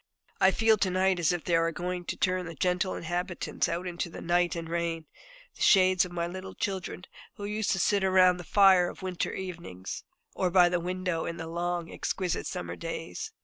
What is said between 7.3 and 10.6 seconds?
who used to sit round the fire of winter evenings, or